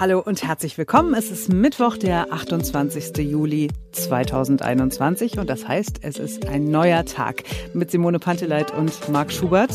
Hallo 0.00 0.18
und 0.18 0.42
herzlich 0.42 0.76
willkommen. 0.76 1.14
Es 1.14 1.30
ist 1.30 1.52
Mittwoch, 1.52 1.96
der 1.96 2.32
28. 2.32 3.16
Juli 3.18 3.68
2021 3.92 5.38
und 5.38 5.48
das 5.48 5.68
heißt, 5.68 6.00
es 6.02 6.18
ist 6.18 6.46
ein 6.46 6.68
neuer 6.68 7.04
Tag 7.04 7.44
mit 7.74 7.92
Simone 7.92 8.18
Panteleit 8.18 8.74
und 8.74 9.08
Marc 9.10 9.32
Schubert. 9.32 9.70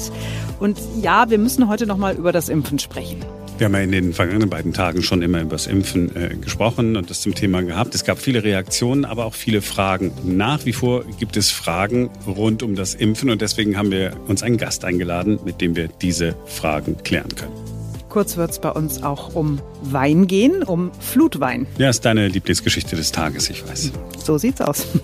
Und 0.60 0.78
ja, 1.02 1.30
wir 1.30 1.38
müssen 1.38 1.70
heute 1.70 1.88
noch 1.88 1.96
mal 1.96 2.16
über 2.16 2.34
das 2.34 2.50
Impfen 2.50 2.80
sprechen. 2.80 3.24
Wir 3.58 3.66
haben 3.66 3.74
ja 3.74 3.80
in 3.80 3.94
den 3.94 4.14
vergangenen 4.14 4.50
beiden 4.50 4.74
Tagen 4.74 5.04
schon 5.04 5.22
immer 5.22 5.40
über 5.40 5.52
das 5.52 5.68
Impfen 5.68 6.14
äh, 6.14 6.36
gesprochen 6.36 6.98
und 6.98 7.10
das 7.10 7.22
zum 7.22 7.34
Thema 7.34 7.62
gehabt. 7.62 7.96
Es 7.96 8.04
gab 8.04 8.20
viele 8.20 8.44
Reaktionen, 8.44 9.06
aber 9.06 9.24
auch 9.24 9.34
viele 9.34 9.62
Fragen. 9.62 10.12
Nach 10.26 10.66
wie 10.66 10.74
vor 10.74 11.06
gibt 11.18 11.38
es 11.38 11.50
Fragen 11.50 12.10
rund 12.28 12.62
um 12.62 12.76
das 12.76 12.94
Impfen 12.94 13.30
und 13.30 13.42
deswegen 13.42 13.78
haben 13.78 13.92
wir 13.92 14.18
uns 14.28 14.44
einen 14.44 14.58
Gast 14.58 14.84
eingeladen, 14.84 15.40
mit 15.46 15.62
dem 15.62 15.78
wir 15.78 15.88
diese 15.88 16.36
Fragen 16.46 16.98
klären 17.04 17.34
können. 17.36 17.79
Kurz 18.10 18.38
wird 18.38 18.50
es 18.50 18.60
bei 18.60 18.72
uns 18.72 19.04
auch 19.04 19.36
um 19.36 19.62
Wein 19.84 20.26
gehen, 20.26 20.64
um 20.64 20.92
Flutwein. 21.00 21.68
Ja, 21.78 21.90
ist 21.90 22.04
deine 22.06 22.28
Lieblingsgeschichte 22.28 22.96
des 22.96 23.12
Tages, 23.12 23.52
ich 23.52 23.68
weiß. 23.68 23.92
So 24.24 24.38
sieht's 24.38 24.62
aus. 24.62 24.88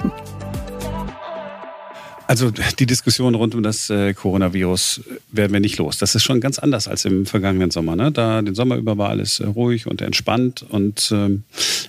Also 2.27 2.49
die 2.49 2.87
Diskussion 2.87 3.35
rund 3.35 3.53
um 3.53 3.61
das 3.61 3.87
äh, 3.91 4.15
Coronavirus 4.15 5.01
werden 5.31 5.53
wir 5.53 5.59
nicht 5.59 5.77
los. 5.77 5.99
Das 5.99 6.15
ist 6.15 6.23
schon 6.23 6.41
ganz 6.41 6.57
anders 6.57 6.87
als 6.87 7.05
im 7.05 7.27
vergangenen 7.27 7.69
Sommer. 7.69 7.95
Ne? 7.95 8.11
Da 8.11 8.41
den 8.41 8.55
Sommer 8.55 8.77
über 8.77 8.97
war 8.97 9.09
alles 9.09 9.39
äh, 9.39 9.45
ruhig 9.45 9.85
und 9.85 10.01
entspannt 10.01 10.65
und 10.67 11.11
ähm, 11.13 11.43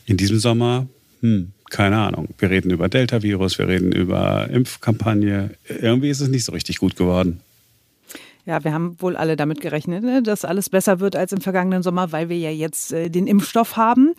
in 0.05 0.19
diesem 0.19 0.39
Sommer, 0.39 0.89
hm, 1.23 1.53
keine 1.71 1.97
Ahnung. 1.97 2.29
Wir 2.37 2.51
reden 2.51 2.71
über 2.71 2.91
Delta-Virus, 2.91 3.59
wir 3.59 3.67
reden 3.67 3.93
über 3.93 4.51
Impfkampagne. 4.51 5.53
Irgendwie 5.81 6.11
ist 6.11 6.21
es 6.21 6.29
nicht 6.29 6.45
so 6.45 6.53
richtig 6.53 6.81
gut 6.81 6.97
geworden. 6.97 7.41
Ja, 8.47 8.63
wir 8.63 8.73
haben 8.73 9.01
wohl 9.03 9.17
alle 9.17 9.35
damit 9.35 9.61
gerechnet, 9.61 10.05
ne, 10.05 10.23
dass 10.23 10.45
alles 10.45 10.71
besser 10.71 11.01
wird 11.01 11.17
als 11.17 11.33
im 11.33 11.41
vergangenen 11.41 11.83
Sommer, 11.83 12.13
weil 12.13 12.29
wir 12.29 12.39
ja 12.39 12.51
jetzt 12.51 12.93
äh, 12.93 13.11
den 13.11 13.27
Impfstoff 13.27 13.77
haben. 13.77 14.15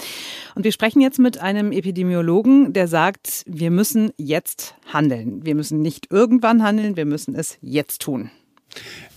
Und 0.54 0.66
wir 0.66 0.74
sprechen 0.74 1.00
jetzt 1.00 1.18
mit 1.18 1.38
einem 1.38 1.72
Epidemiologen, 1.72 2.74
der 2.74 2.90
sagt, 2.90 3.44
wir 3.48 3.72
müssen 3.72 4.12
jetzt 4.18 4.76
handeln. 4.92 5.46
Wir 5.46 5.56
müssen 5.56 5.82
nicht 5.82 6.12
irgendwann 6.12 6.62
handeln, 6.62 6.98
wir 6.98 7.06
müssen 7.06 7.36
es 7.36 7.58
jetzt 7.62 8.02
tun. 8.02 8.30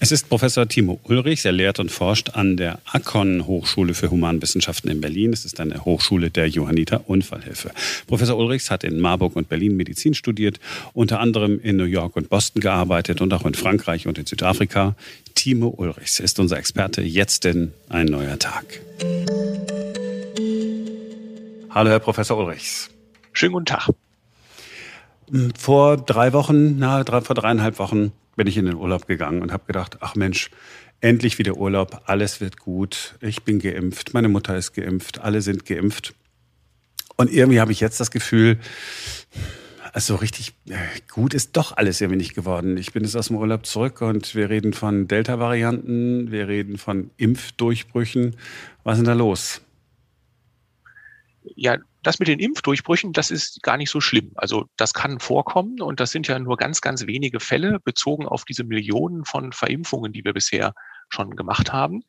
Es 0.03 0.13
ist 0.13 0.31
Professor 0.31 0.67
Timo 0.67 0.99
Ulrichs. 1.05 1.45
Er 1.45 1.53
lehrt 1.53 1.79
und 1.79 1.91
forscht 1.91 2.31
an 2.31 2.57
der 2.57 2.79
Akon 2.91 3.47
Hochschule 3.47 3.93
für 3.93 4.11
Humanwissenschaften 4.11 4.91
in 4.91 5.03
Berlin. 5.03 5.35
Es 5.35 5.45
ist 5.45 5.61
eine 5.61 5.85
Hochschule 5.85 6.31
der 6.31 6.49
Johanniter 6.49 7.09
Unfallhilfe. 7.09 7.71
Professor 8.07 8.39
Ulrichs 8.39 8.71
hat 8.71 8.83
in 8.83 8.99
Marburg 8.99 9.37
und 9.37 9.51
Berlin 9.51 9.77
Medizin 9.77 10.15
studiert, 10.15 10.59
unter 10.95 11.21
anderem 11.21 11.61
in 11.61 11.77
New 11.77 11.85
York 11.85 12.17
und 12.17 12.31
Boston 12.31 12.63
gearbeitet 12.63 13.21
und 13.21 13.35
auch 13.35 13.45
in 13.45 13.53
Frankreich 13.53 14.07
und 14.07 14.17
in 14.17 14.25
Südafrika. 14.25 14.95
Timo 15.35 15.75
Ulrichs 15.77 16.19
ist 16.19 16.41
unser 16.41 16.57
Experte. 16.57 17.03
Jetzt 17.03 17.45
denn 17.45 17.73
ein 17.91 18.07
neuer 18.07 18.39
Tag. 18.39 18.81
Hallo, 21.69 21.91
Herr 21.91 22.01
Professor 22.01 22.39
Ulrichs. 22.39 22.89
Schönen 23.35 23.53
guten 23.53 23.67
Tag. 23.67 23.91
Vor 25.59 25.99
drei 25.99 26.33
Wochen, 26.33 26.79
na, 26.79 27.05
drei, 27.05 27.21
vor 27.21 27.37
dreieinhalb 27.37 27.79
Wochen 27.79 28.13
bin 28.41 28.47
ich 28.47 28.57
in 28.57 28.65
den 28.65 28.77
Urlaub 28.77 29.07
gegangen 29.07 29.43
und 29.43 29.53
habe 29.53 29.67
gedacht, 29.67 29.99
ach 30.01 30.15
Mensch, 30.15 30.51
endlich 31.03 31.39
wieder 31.39 31.59
Urlaub, 31.59 32.05
alles 32.07 32.41
wird 32.41 32.57
gut, 32.59 33.19
ich 33.21 33.43
bin 33.43 33.59
geimpft, 33.59 34.15
meine 34.15 34.31
Mutter 34.31 34.57
ist 34.57 34.73
geimpft, 34.73 35.21
alle 35.21 35.43
sind 35.43 35.67
geimpft. 35.67 36.15
Und 37.19 37.31
irgendwie 37.31 37.61
habe 37.61 37.71
ich 37.71 37.81
jetzt 37.81 38.01
das 38.01 38.11
Gefühl, 38.11 38.59
also 39.93 40.15
richtig 40.15 40.55
äh, 40.71 40.79
gut 41.11 41.35
ist 41.35 41.55
doch 41.59 41.77
alles 41.77 42.01
irgendwie 42.01 42.17
nicht 42.17 42.35
geworden. 42.35 42.79
Ich 42.79 42.95
bin 42.95 43.05
jetzt 43.05 43.15
aus 43.15 43.27
dem 43.27 43.37
Urlaub 43.37 43.67
zurück 43.67 44.01
und 44.01 44.35
wir 44.35 44.49
reden 44.49 44.73
von 44.73 45.07
Delta-Varianten, 45.07 46.33
wir 46.33 46.49
reden 46.49 46.79
von 46.79 47.11
Impfdurchbrüchen. 47.19 48.37
Was 48.85 48.95
ist 48.95 49.01
denn 49.01 49.05
da 49.05 49.13
los? 49.13 49.61
Ja, 51.57 51.77
das 52.03 52.19
mit 52.19 52.29
den 52.29 52.39
Impfdurchbrüchen, 52.39 53.13
das 53.13 53.31
ist 53.31 53.63
gar 53.63 53.77
nicht 53.77 53.91
so 53.91 54.01
schlimm. 54.01 54.33
Also 54.37 54.67
das 54.77 54.95
kann 54.95 55.21
vorkommen 55.21 55.81
und 55.81 56.01
das 56.01 56.11
sind 56.11 56.29
ja 56.29 56.39
nur 56.39 56.57
ganz, 56.57 56.81
ganz 56.81 57.07
wenige 57.07 57.41
Fälle 57.41 57.79
bezogen 57.81 58.27
auf 58.27 58.45
diese 58.45 58.65
Millionen 58.65 59.25
von 59.25 59.53
Verimpfungen, 59.53 60.13
die 60.13 60.25
wir 60.25 60.33
bisher 60.33 60.73
schon 61.09 61.37
gemacht 61.37 61.73
haben. 61.73 62.03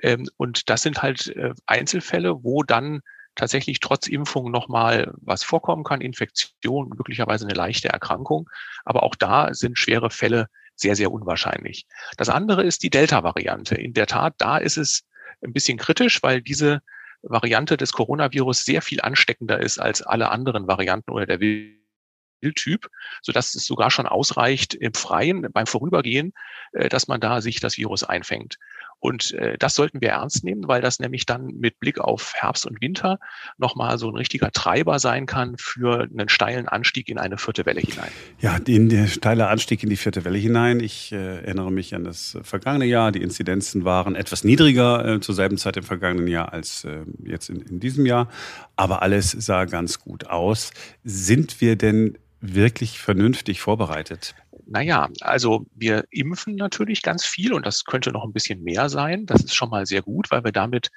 Ähm, 0.00 0.28
und 0.36 0.68
das 0.68 0.82
sind 0.82 1.02
halt 1.02 1.28
äh, 1.28 1.54
Einzelfälle, 1.66 2.42
wo 2.42 2.62
dann 2.62 3.00
tatsächlich 3.34 3.80
trotz 3.80 4.08
Impfung 4.08 4.50
nochmal 4.50 5.12
was 5.18 5.44
vorkommen 5.44 5.84
kann, 5.84 6.00
Infektion, 6.00 6.88
möglicherweise 6.88 7.44
eine 7.44 7.54
leichte 7.54 7.88
Erkrankung. 7.88 8.48
Aber 8.84 9.02
auch 9.02 9.14
da 9.14 9.52
sind 9.52 9.78
schwere 9.78 10.10
Fälle 10.10 10.48
sehr, 10.74 10.96
sehr 10.96 11.12
unwahrscheinlich. 11.12 11.86
Das 12.16 12.28
andere 12.28 12.62
ist 12.62 12.82
die 12.82 12.90
Delta-Variante. 12.90 13.74
In 13.74 13.92
der 13.92 14.06
Tat, 14.06 14.34
da 14.38 14.58
ist 14.58 14.76
es 14.76 15.04
ein 15.42 15.52
bisschen 15.52 15.78
kritisch, 15.78 16.22
weil 16.22 16.42
diese 16.42 16.80
Variante 17.28 17.76
des 17.76 17.92
Coronavirus 17.92 18.64
sehr 18.64 18.82
viel 18.82 19.00
ansteckender 19.00 19.60
ist 19.60 19.78
als 19.78 20.02
alle 20.02 20.30
anderen 20.30 20.66
Varianten 20.66 21.10
oder 21.10 21.26
der 21.26 21.40
Wildtyp, 21.40 22.88
sodass 23.22 23.54
es 23.54 23.66
sogar 23.66 23.90
schon 23.90 24.06
ausreicht 24.06 24.74
im 24.74 24.94
Freien 24.94 25.48
beim 25.52 25.66
Vorübergehen, 25.66 26.32
äh, 26.72 26.88
dass 26.88 27.08
man 27.08 27.20
da 27.20 27.40
sich 27.40 27.60
das 27.60 27.76
Virus 27.76 28.04
einfängt. 28.04 28.58
Und 28.98 29.32
äh, 29.32 29.56
das 29.58 29.74
sollten 29.74 30.00
wir 30.00 30.10
ernst 30.10 30.44
nehmen, 30.44 30.68
weil 30.68 30.80
das 30.80 30.98
nämlich 30.98 31.26
dann 31.26 31.46
mit 31.46 31.78
Blick 31.78 31.98
auf 31.98 32.32
Herbst 32.34 32.66
und 32.66 32.80
Winter 32.80 33.18
nochmal 33.58 33.98
so 33.98 34.08
ein 34.08 34.16
richtiger 34.16 34.50
Treiber 34.50 34.98
sein 34.98 35.26
kann 35.26 35.56
für 35.58 36.02
einen 36.02 36.28
steilen 36.28 36.68
Anstieg 36.68 37.08
in 37.08 37.18
eine 37.18 37.38
vierte 37.38 37.66
Welle 37.66 37.80
hinein. 37.80 38.10
Ja, 38.40 38.58
den, 38.58 38.88
der 38.88 39.06
steile 39.06 39.48
Anstieg 39.48 39.82
in 39.82 39.90
die 39.90 39.96
vierte 39.96 40.24
Welle 40.24 40.38
hinein. 40.38 40.80
Ich 40.80 41.12
äh, 41.12 41.16
erinnere 41.16 41.70
mich 41.70 41.94
an 41.94 42.04
das 42.04 42.38
vergangene 42.42 42.86
Jahr. 42.86 43.12
Die 43.12 43.22
Inzidenzen 43.22 43.84
waren 43.84 44.14
etwas 44.14 44.44
niedriger 44.44 45.06
äh, 45.06 45.20
zur 45.20 45.34
selben 45.34 45.58
Zeit 45.58 45.76
im 45.76 45.84
vergangenen 45.84 46.28
Jahr 46.28 46.52
als 46.52 46.84
äh, 46.84 47.04
jetzt 47.24 47.50
in, 47.50 47.60
in 47.62 47.80
diesem 47.80 48.06
Jahr. 48.06 48.28
Aber 48.76 49.02
alles 49.02 49.30
sah 49.30 49.66
ganz 49.66 50.00
gut 50.00 50.26
aus. 50.26 50.72
Sind 51.04 51.60
wir 51.60 51.76
denn 51.76 52.18
wirklich 52.54 52.98
vernünftig 52.98 53.60
vorbereitet? 53.60 54.34
Naja, 54.66 55.08
also 55.20 55.66
wir 55.74 56.04
impfen 56.10 56.56
natürlich 56.56 57.02
ganz 57.02 57.24
viel 57.24 57.52
und 57.52 57.64
das 57.66 57.84
könnte 57.84 58.10
noch 58.10 58.24
ein 58.24 58.32
bisschen 58.32 58.62
mehr 58.62 58.88
sein. 58.88 59.26
Das 59.26 59.44
ist 59.44 59.54
schon 59.54 59.70
mal 59.70 59.86
sehr 59.86 60.02
gut, 60.02 60.30
weil 60.30 60.44
wir 60.44 60.52
damit 60.52 60.90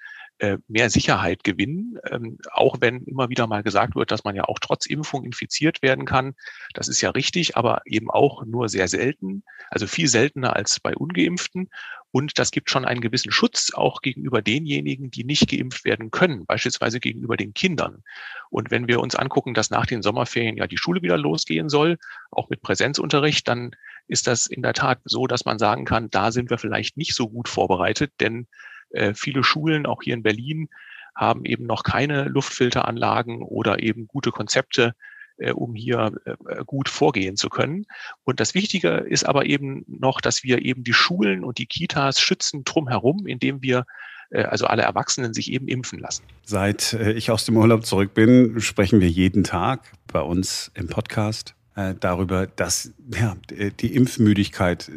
mehr 0.68 0.90
Sicherheit 0.90 1.44
gewinnen, 1.44 1.98
ähm, 2.10 2.38
auch 2.52 2.78
wenn 2.80 3.04
immer 3.04 3.30
wieder 3.30 3.48
mal 3.48 3.64
gesagt 3.64 3.96
wird, 3.96 4.12
dass 4.12 4.24
man 4.24 4.36
ja 4.36 4.46
auch 4.46 4.60
trotz 4.60 4.86
Impfung 4.86 5.26
infiziert 5.26 5.82
werden 5.82 6.06
kann. 6.06 6.34
Das 6.74 6.88
ist 6.88 7.02
ja 7.02 7.10
richtig, 7.10 7.58
aber 7.58 7.82
eben 7.86 8.10
auch 8.10 8.46
nur 8.46 8.70
sehr 8.70 8.88
selten, 8.88 9.44
also 9.70 9.86
viel 9.86 10.08
seltener 10.08 10.56
als 10.56 10.80
bei 10.80 10.96
ungeimpften. 10.96 11.70
Und 12.12 12.40
das 12.40 12.52
gibt 12.52 12.72
schon 12.72 12.86
einen 12.86 13.02
gewissen 13.02 13.32
Schutz 13.32 13.72
auch 13.74 14.02
gegenüber 14.02 14.42
denjenigen, 14.42 15.12
die 15.12 15.24
nicht 15.24 15.50
geimpft 15.50 15.86
werden 15.86 16.10
können, 16.10 16.46
beispielsweise 16.46 17.00
gegenüber 17.00 17.38
den 17.38 17.54
Kindern. 17.54 18.04
Und 18.50 18.72
wenn 18.72 18.88
wir 18.88 19.00
uns 19.00 19.16
angucken, 19.16 19.54
dass 19.54 19.70
nach 19.70 19.86
den 19.86 20.02
Sommerferien 20.02 20.58
ja 20.58 20.66
die 20.66 20.78
Schule 20.78 21.04
wieder 21.04 21.18
losgehen 21.18 21.70
soll, 21.70 21.98
auch 22.32 22.50
mit 22.50 22.64
Präsenzunterricht, 22.64 23.48
dann 23.48 23.76
ist 24.08 24.26
das 24.26 24.48
in 24.48 24.64
der 24.64 24.74
Tat 24.74 25.00
so, 25.06 25.28
dass 25.28 25.46
man 25.46 25.60
sagen 25.60 25.86
kann, 25.86 26.10
da 26.10 26.32
sind 26.32 26.50
wir 26.50 26.58
vielleicht 26.58 26.98
nicht 26.98 27.14
so 27.14 27.30
gut 27.30 27.48
vorbereitet, 27.48 28.12
denn 28.20 28.48
äh, 28.92 29.14
viele 29.14 29.44
Schulen, 29.44 29.86
auch 29.86 30.02
hier 30.02 30.14
in 30.14 30.24
Berlin, 30.24 30.70
haben 31.16 31.46
eben 31.46 31.66
noch 31.66 31.84
keine 31.84 32.24
Luftfilteranlagen 32.24 33.42
oder 33.42 33.84
eben 33.84 34.08
gute 34.08 34.32
Konzepte, 34.32 34.94
äh, 35.40 35.52
um 35.52 35.76
hier 35.76 36.12
äh, 36.26 36.64
gut 36.66 36.90
vorgehen 36.90 37.38
zu 37.38 37.50
können. 37.50 37.86
Und 38.24 38.40
das 38.40 38.54
Wichtige 38.54 38.90
ist 38.90 39.26
aber 39.26 39.46
eben 39.46 39.86
noch, 39.88 40.22
dass 40.22 40.44
wir 40.44 40.64
eben 40.66 40.84
die 40.84 40.94
Schulen 40.94 41.44
und 41.44 41.58
die 41.58 41.66
Kitas 41.66 42.20
schützen 42.20 42.64
drumherum, 42.66 43.26
indem 43.26 43.62
wir 43.62 43.86
äh, 44.32 44.44
also 44.44 44.66
alle 44.66 44.82
Erwachsenen 44.82 45.34
sich 45.34 45.52
eben 45.52 45.68
impfen 45.68 46.00
lassen. 46.00 46.24
Seit 46.44 46.94
ich 46.94 47.32
aus 47.32 47.46
dem 47.46 47.58
Urlaub 47.58 47.86
zurück 47.86 48.14
bin, 48.14 48.60
sprechen 48.60 49.00
wir 49.00 49.10
jeden 49.10 49.44
Tag 49.44 49.92
bei 50.12 50.22
uns 50.22 50.72
im 50.74 50.88
Podcast 50.88 51.56
darüber, 52.02 52.46
dass 52.46 52.92
ja, 53.16 53.38
die 53.80 53.96
Impfmüdigkeit 53.96 54.92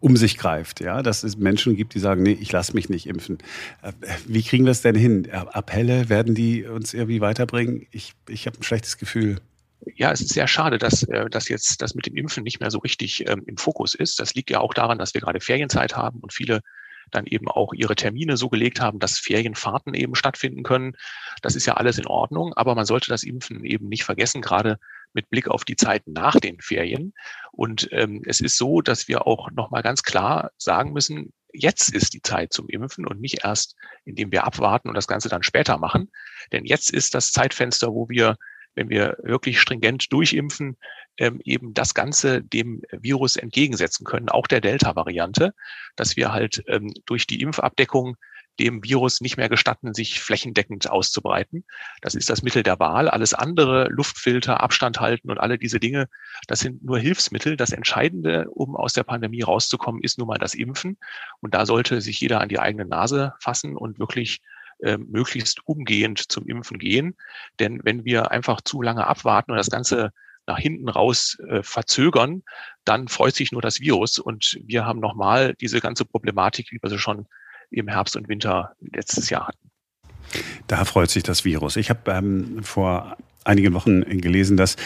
um 0.00 0.16
sich 0.16 0.38
greift, 0.38 0.80
ja, 0.80 1.02
dass 1.02 1.24
es 1.24 1.36
Menschen 1.36 1.76
gibt, 1.76 1.94
die 1.94 1.98
sagen, 1.98 2.22
nee, 2.22 2.36
ich 2.40 2.52
lasse 2.52 2.74
mich 2.74 2.88
nicht 2.88 3.06
impfen. 3.06 3.38
Äh, 3.82 3.92
wie 4.26 4.42
kriegen 4.42 4.64
wir 4.64 4.70
es 4.70 4.82
denn 4.82 4.94
hin? 4.94 5.24
Äh, 5.24 5.44
Appelle, 5.52 6.08
werden 6.08 6.34
die 6.34 6.64
uns 6.64 6.94
irgendwie 6.94 7.20
weiterbringen? 7.20 7.86
Ich, 7.90 8.14
ich 8.28 8.46
habe 8.46 8.58
ein 8.58 8.62
schlechtes 8.62 8.98
Gefühl. 8.98 9.40
Ja, 9.96 10.12
es 10.12 10.20
ist 10.20 10.32
sehr 10.32 10.48
schade, 10.48 10.78
dass, 10.78 11.02
äh, 11.04 11.28
dass 11.28 11.48
jetzt 11.48 11.82
das 11.82 11.94
mit 11.94 12.06
dem 12.06 12.16
Impfen 12.16 12.44
nicht 12.44 12.60
mehr 12.60 12.70
so 12.70 12.78
richtig 12.78 13.28
ähm, 13.28 13.42
im 13.46 13.56
Fokus 13.56 13.94
ist. 13.94 14.20
Das 14.20 14.34
liegt 14.34 14.50
ja 14.50 14.60
auch 14.60 14.74
daran, 14.74 14.98
dass 14.98 15.14
wir 15.14 15.20
gerade 15.20 15.40
Ferienzeit 15.40 15.96
haben 15.96 16.20
und 16.20 16.32
viele 16.32 16.60
dann 17.10 17.26
eben 17.26 17.48
auch 17.48 17.72
ihre 17.72 17.96
Termine 17.96 18.36
so 18.36 18.48
gelegt 18.48 18.80
haben, 18.80 18.98
dass 18.98 19.18
Ferienfahrten 19.18 19.94
eben 19.94 20.14
stattfinden 20.14 20.62
können. 20.62 20.94
Das 21.42 21.56
ist 21.56 21.66
ja 21.66 21.74
alles 21.74 21.98
in 21.98 22.06
Ordnung, 22.06 22.52
aber 22.54 22.74
man 22.74 22.84
sollte 22.84 23.08
das 23.08 23.22
Impfen 23.22 23.64
eben 23.64 23.88
nicht 23.88 24.04
vergessen, 24.04 24.42
gerade 24.42 24.78
mit 25.18 25.30
Blick 25.30 25.48
auf 25.48 25.64
die 25.64 25.74
Zeit 25.74 26.06
nach 26.06 26.36
den 26.36 26.60
Ferien. 26.60 27.12
Und 27.50 27.88
ähm, 27.90 28.22
es 28.24 28.40
ist 28.40 28.56
so, 28.56 28.80
dass 28.80 29.08
wir 29.08 29.26
auch 29.26 29.50
nochmal 29.50 29.82
ganz 29.82 30.04
klar 30.04 30.52
sagen 30.58 30.92
müssen, 30.92 31.32
jetzt 31.52 31.92
ist 31.92 32.14
die 32.14 32.22
Zeit 32.22 32.52
zum 32.52 32.68
Impfen 32.68 33.04
und 33.04 33.20
nicht 33.20 33.44
erst, 33.44 33.74
indem 34.04 34.30
wir 34.30 34.44
abwarten 34.44 34.88
und 34.88 34.94
das 34.94 35.08
Ganze 35.08 35.28
dann 35.28 35.42
später 35.42 35.76
machen. 35.76 36.12
Denn 36.52 36.64
jetzt 36.64 36.92
ist 36.92 37.14
das 37.14 37.32
Zeitfenster, 37.32 37.88
wo 37.88 38.08
wir, 38.08 38.36
wenn 38.76 38.90
wir 38.90 39.16
wirklich 39.24 39.60
stringent 39.60 40.12
durchimpfen, 40.12 40.76
ähm, 41.16 41.40
eben 41.44 41.74
das 41.74 41.94
Ganze 41.94 42.40
dem 42.40 42.82
Virus 42.92 43.34
entgegensetzen 43.34 44.06
können, 44.06 44.28
auch 44.28 44.46
der 44.46 44.60
Delta-Variante, 44.60 45.52
dass 45.96 46.16
wir 46.16 46.32
halt 46.32 46.62
ähm, 46.68 46.92
durch 47.06 47.26
die 47.26 47.40
Impfabdeckung 47.40 48.16
dem 48.58 48.82
Virus 48.84 49.20
nicht 49.20 49.36
mehr 49.36 49.48
gestatten, 49.48 49.94
sich 49.94 50.20
flächendeckend 50.20 50.90
auszubreiten. 50.90 51.64
Das 52.02 52.14
ist 52.14 52.30
das 52.30 52.42
Mittel 52.42 52.62
der 52.62 52.78
Wahl. 52.78 53.08
Alles 53.08 53.34
andere, 53.34 53.88
Luftfilter, 53.88 54.60
Abstand 54.60 55.00
halten 55.00 55.30
und 55.30 55.38
alle 55.38 55.58
diese 55.58 55.80
Dinge, 55.80 56.08
das 56.46 56.60
sind 56.60 56.84
nur 56.84 56.98
Hilfsmittel. 56.98 57.56
Das 57.56 57.72
Entscheidende, 57.72 58.48
um 58.50 58.76
aus 58.76 58.92
der 58.92 59.04
Pandemie 59.04 59.42
rauszukommen, 59.42 60.02
ist 60.02 60.18
nun 60.18 60.28
mal 60.28 60.38
das 60.38 60.54
Impfen. 60.54 60.98
Und 61.40 61.54
da 61.54 61.66
sollte 61.66 62.00
sich 62.00 62.20
jeder 62.20 62.40
an 62.40 62.48
die 62.48 62.58
eigene 62.58 62.84
Nase 62.84 63.34
fassen 63.40 63.76
und 63.76 63.98
wirklich 63.98 64.40
äh, 64.80 64.96
möglichst 64.96 65.66
umgehend 65.66 66.30
zum 66.30 66.46
Impfen 66.46 66.78
gehen. 66.78 67.16
Denn 67.58 67.80
wenn 67.84 68.04
wir 68.04 68.30
einfach 68.30 68.60
zu 68.60 68.82
lange 68.82 69.06
abwarten 69.06 69.52
und 69.52 69.56
das 69.56 69.70
Ganze 69.70 70.12
nach 70.46 70.58
hinten 70.58 70.88
raus 70.88 71.36
äh, 71.46 71.62
verzögern, 71.62 72.42
dann 72.84 73.08
freut 73.08 73.34
sich 73.34 73.52
nur 73.52 73.62
das 73.62 73.80
Virus. 73.80 74.18
Und 74.18 74.58
wir 74.64 74.86
haben 74.86 74.98
nochmal 74.98 75.54
diese 75.60 75.80
ganze 75.80 76.04
Problematik, 76.04 76.72
wie 76.72 76.78
wir 76.82 76.90
sie 76.90 76.98
schon 76.98 77.26
im 77.70 77.88
Herbst 77.88 78.16
und 78.16 78.28
Winter 78.28 78.72
letztes 78.80 79.30
Jahr 79.30 79.48
hatten. 79.48 79.70
Da 80.66 80.84
freut 80.84 81.10
sich 81.10 81.22
das 81.22 81.44
Virus. 81.44 81.76
Ich 81.76 81.90
habe 81.90 82.10
ähm, 82.10 82.62
vor 82.62 83.16
einigen 83.44 83.72
Wochen 83.74 84.02
gelesen, 84.20 84.56
dass 84.56 84.76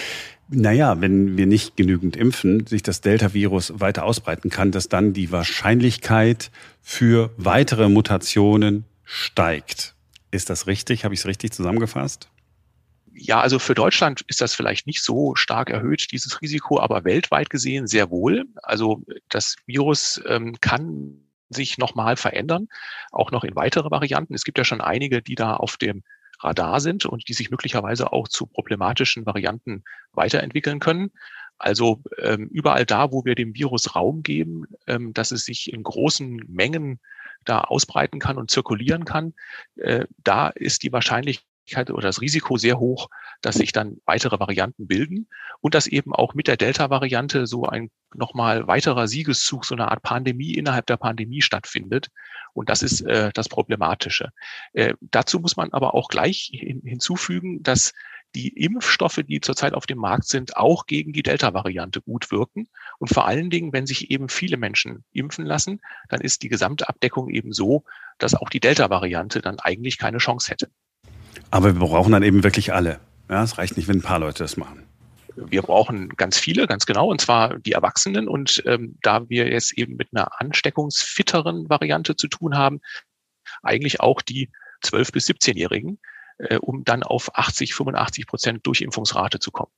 naja, 0.48 1.00
wenn 1.00 1.36
wir 1.36 1.46
nicht 1.46 1.76
genügend 1.76 2.16
impfen, 2.16 2.66
sich 2.66 2.82
das 2.82 3.00
Delta-Virus 3.00 3.80
weiter 3.80 4.04
ausbreiten 4.04 4.50
kann, 4.50 4.70
dass 4.70 4.88
dann 4.88 5.12
die 5.14 5.32
Wahrscheinlichkeit 5.32 6.50
für 6.82 7.30
weitere 7.38 7.88
Mutationen 7.88 8.84
steigt. 9.04 9.94
Ist 10.30 10.50
das 10.50 10.66
richtig? 10.66 11.04
Habe 11.04 11.14
ich 11.14 11.20
es 11.20 11.26
richtig 11.26 11.52
zusammengefasst? 11.52 12.28
Ja, 13.14 13.40
also 13.40 13.58
für 13.58 13.74
Deutschland 13.74 14.22
ist 14.28 14.40
das 14.40 14.54
vielleicht 14.54 14.86
nicht 14.86 15.02
so 15.02 15.34
stark 15.34 15.70
erhöht, 15.70 16.12
dieses 16.12 16.40
Risiko, 16.40 16.80
aber 16.80 17.04
weltweit 17.04 17.50
gesehen 17.50 17.86
sehr 17.86 18.10
wohl. 18.10 18.44
Also 18.62 19.02
das 19.28 19.56
Virus 19.66 20.20
ähm, 20.26 20.56
kann 20.60 21.20
sich 21.52 21.78
nochmal 21.78 22.16
verändern, 22.16 22.68
auch 23.10 23.30
noch 23.30 23.44
in 23.44 23.56
weitere 23.56 23.90
Varianten. 23.90 24.34
Es 24.34 24.44
gibt 24.44 24.58
ja 24.58 24.64
schon 24.64 24.80
einige, 24.80 25.22
die 25.22 25.34
da 25.34 25.54
auf 25.54 25.76
dem 25.76 26.02
Radar 26.40 26.80
sind 26.80 27.06
und 27.06 27.28
die 27.28 27.34
sich 27.34 27.50
möglicherweise 27.50 28.12
auch 28.12 28.28
zu 28.28 28.46
problematischen 28.46 29.26
Varianten 29.26 29.84
weiterentwickeln 30.12 30.80
können. 30.80 31.10
Also 31.58 32.02
ähm, 32.18 32.48
überall 32.48 32.84
da, 32.84 33.12
wo 33.12 33.24
wir 33.24 33.34
dem 33.34 33.54
Virus 33.54 33.94
Raum 33.94 34.22
geben, 34.22 34.64
ähm, 34.86 35.12
dass 35.12 35.30
es 35.30 35.44
sich 35.44 35.72
in 35.72 35.82
großen 35.82 36.42
Mengen 36.48 36.98
da 37.44 37.60
ausbreiten 37.60 38.18
kann 38.18 38.38
und 38.38 38.50
zirkulieren 38.50 39.04
kann, 39.04 39.34
äh, 39.76 40.06
da 40.18 40.48
ist 40.48 40.82
die 40.82 40.92
Wahrscheinlichkeit 40.92 41.46
oder 41.76 42.08
das 42.08 42.20
Risiko 42.20 42.56
sehr 42.56 42.78
hoch, 42.78 43.08
dass 43.40 43.56
sich 43.56 43.72
dann 43.72 43.98
weitere 44.04 44.38
Varianten 44.38 44.86
bilden 44.86 45.28
und 45.60 45.74
dass 45.74 45.86
eben 45.86 46.14
auch 46.14 46.34
mit 46.34 46.48
der 46.48 46.56
Delta-Variante 46.56 47.46
so 47.46 47.66
ein 47.66 47.90
nochmal 48.14 48.66
weiterer 48.66 49.08
Siegeszug, 49.08 49.64
so 49.64 49.74
eine 49.74 49.90
Art 49.90 50.02
Pandemie 50.02 50.54
innerhalb 50.54 50.86
der 50.86 50.96
Pandemie 50.96 51.42
stattfindet. 51.42 52.08
Und 52.52 52.68
das 52.68 52.82
ist 52.82 53.00
äh, 53.02 53.30
das 53.32 53.48
Problematische. 53.48 54.30
Äh, 54.72 54.94
dazu 55.00 55.40
muss 55.40 55.56
man 55.56 55.72
aber 55.72 55.94
auch 55.94 56.08
gleich 56.08 56.50
hin, 56.52 56.82
hinzufügen, 56.84 57.62
dass 57.62 57.92
die 58.34 58.48
Impfstoffe, 58.48 59.20
die 59.26 59.40
zurzeit 59.40 59.74
auf 59.74 59.86
dem 59.86 59.98
Markt 59.98 60.26
sind, 60.26 60.56
auch 60.56 60.86
gegen 60.86 61.12
die 61.12 61.22
Delta-Variante 61.22 62.00
gut 62.00 62.30
wirken. 62.30 62.68
Und 62.98 63.08
vor 63.08 63.26
allen 63.26 63.50
Dingen, 63.50 63.72
wenn 63.72 63.86
sich 63.86 64.10
eben 64.10 64.28
viele 64.28 64.56
Menschen 64.56 65.04
impfen 65.12 65.44
lassen, 65.44 65.80
dann 66.08 66.20
ist 66.20 66.42
die 66.42 66.48
gesamte 66.48 66.88
Abdeckung 66.88 67.28
eben 67.28 67.52
so, 67.52 67.84
dass 68.18 68.34
auch 68.34 68.48
die 68.48 68.60
Delta-Variante 68.60 69.40
dann 69.40 69.58
eigentlich 69.58 69.98
keine 69.98 70.18
Chance 70.18 70.50
hätte. 70.50 70.70
Aber 71.52 71.74
wir 71.74 71.86
brauchen 71.86 72.12
dann 72.12 72.22
eben 72.22 72.42
wirklich 72.42 72.72
alle. 72.72 72.98
Ja, 73.28 73.44
es 73.44 73.58
reicht 73.58 73.76
nicht, 73.76 73.86
wenn 73.86 73.98
ein 73.98 74.02
paar 74.02 74.18
Leute 74.18 74.42
das 74.42 74.56
machen. 74.56 74.84
Wir 75.36 75.60
brauchen 75.60 76.08
ganz 76.10 76.38
viele, 76.38 76.66
ganz 76.66 76.86
genau, 76.86 77.08
und 77.08 77.20
zwar 77.20 77.58
die 77.58 77.72
Erwachsenen. 77.72 78.26
Und 78.26 78.62
ähm, 78.66 78.96
da 79.02 79.28
wir 79.28 79.48
jetzt 79.48 79.76
eben 79.76 79.96
mit 79.96 80.08
einer 80.12 80.40
ansteckungsfitteren 80.40 81.68
Variante 81.68 82.16
zu 82.16 82.28
tun 82.28 82.56
haben, 82.56 82.80
eigentlich 83.62 84.00
auch 84.00 84.22
die 84.22 84.50
12- 84.84 85.12
bis 85.12 85.28
17-Jährigen, 85.28 85.98
äh, 86.38 86.56
um 86.56 86.84
dann 86.84 87.02
auf 87.02 87.36
80, 87.36 87.74
85 87.74 88.26
Prozent 88.26 88.66
Durchimpfungsrate 88.66 89.38
zu 89.38 89.50
kommen. 89.50 89.70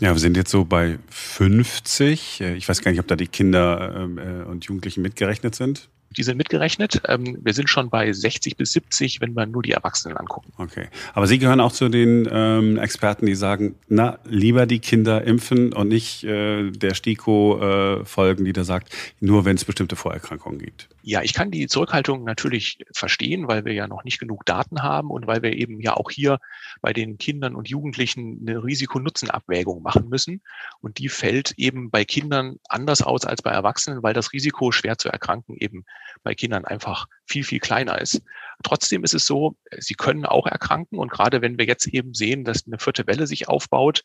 Ja, 0.00 0.12
wir 0.12 0.20
sind 0.20 0.36
jetzt 0.36 0.52
so 0.52 0.64
bei 0.64 1.00
50. 1.10 2.42
Äh, 2.42 2.54
ich 2.54 2.68
weiß 2.68 2.80
gar 2.80 2.92
nicht, 2.92 3.00
ob 3.00 3.08
da 3.08 3.16
die 3.16 3.26
Kinder 3.26 3.92
ähm, 3.96 4.18
äh, 4.18 4.44
und 4.44 4.64
Jugendlichen 4.66 5.02
mitgerechnet 5.02 5.56
sind. 5.56 5.88
Die 6.16 6.22
sind 6.22 6.36
mitgerechnet. 6.36 7.02
Ähm, 7.06 7.38
wir 7.42 7.52
sind 7.52 7.68
schon 7.68 7.90
bei 7.90 8.12
60 8.12 8.56
bis 8.56 8.72
70, 8.72 9.20
wenn 9.20 9.34
wir 9.34 9.46
nur 9.46 9.62
die 9.62 9.72
Erwachsenen 9.72 10.16
angucken. 10.16 10.52
Okay. 10.56 10.88
Aber 11.14 11.26
Sie 11.26 11.38
gehören 11.38 11.60
auch 11.60 11.72
zu 11.72 11.88
den 11.88 12.28
ähm, 12.30 12.78
Experten, 12.78 13.26
die 13.26 13.34
sagen, 13.34 13.74
na, 13.88 14.18
lieber 14.24 14.66
die 14.66 14.78
Kinder 14.78 15.24
impfen 15.24 15.72
und 15.72 15.88
nicht 15.88 16.24
äh, 16.24 16.70
der 16.70 16.94
STIKO 16.94 17.60
äh, 17.60 18.04
folgen, 18.04 18.44
die 18.44 18.52
da 18.52 18.64
sagt, 18.64 18.94
nur 19.20 19.44
wenn 19.44 19.56
es 19.56 19.64
bestimmte 19.64 19.96
Vorerkrankungen 19.96 20.58
gibt. 20.58 20.88
Ja, 21.02 21.22
ich 21.22 21.34
kann 21.34 21.50
die 21.50 21.66
Zurückhaltung 21.66 22.24
natürlich 22.24 22.78
verstehen, 22.92 23.48
weil 23.48 23.64
wir 23.64 23.72
ja 23.72 23.86
noch 23.86 24.04
nicht 24.04 24.18
genug 24.18 24.44
Daten 24.46 24.82
haben 24.82 25.10
und 25.10 25.26
weil 25.26 25.42
wir 25.42 25.52
eben 25.52 25.80
ja 25.80 25.94
auch 25.94 26.10
hier 26.10 26.38
bei 26.80 26.92
den 26.92 27.18
Kindern 27.18 27.54
und 27.54 27.68
Jugendlichen 27.68 28.46
eine 28.46 28.62
Risiko-Nutzen-Abwägung 28.62 29.82
machen 29.82 30.08
müssen. 30.08 30.42
Und 30.80 30.98
die 30.98 31.08
fällt 31.08 31.54
eben 31.56 31.90
bei 31.90 32.04
Kindern 32.04 32.56
anders 32.68 33.02
aus 33.02 33.24
als 33.24 33.42
bei 33.42 33.50
Erwachsenen, 33.50 34.02
weil 34.02 34.14
das 34.14 34.32
Risiko, 34.32 34.72
schwer 34.72 34.98
zu 34.98 35.08
erkranken, 35.08 35.56
eben 35.58 35.84
bei 36.22 36.34
Kindern 36.34 36.64
einfach 36.64 37.06
viel, 37.26 37.44
viel 37.44 37.60
kleiner 37.60 38.00
ist. 38.00 38.22
Trotzdem 38.62 39.04
ist 39.04 39.14
es 39.14 39.26
so, 39.26 39.56
sie 39.78 39.94
können 39.94 40.26
auch 40.26 40.46
erkranken. 40.46 40.98
Und 40.98 41.10
gerade 41.10 41.42
wenn 41.42 41.58
wir 41.58 41.66
jetzt 41.66 41.86
eben 41.86 42.14
sehen, 42.14 42.44
dass 42.44 42.66
eine 42.66 42.78
vierte 42.78 43.06
Welle 43.06 43.26
sich 43.26 43.48
aufbaut, 43.48 44.04